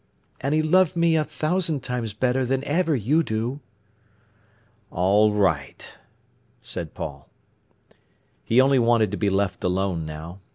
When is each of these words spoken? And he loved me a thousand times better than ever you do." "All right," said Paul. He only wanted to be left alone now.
And 0.39 0.55
he 0.55 0.63
loved 0.63 0.95
me 0.95 1.15
a 1.15 1.23
thousand 1.23 1.83
times 1.83 2.11
better 2.15 2.43
than 2.43 2.63
ever 2.63 2.95
you 2.95 3.21
do." 3.21 3.59
"All 4.89 5.31
right," 5.31 5.85
said 6.59 6.95
Paul. 6.95 7.29
He 8.43 8.59
only 8.59 8.79
wanted 8.79 9.11
to 9.11 9.17
be 9.17 9.29
left 9.29 9.63
alone 9.63 10.03
now. 10.07 10.39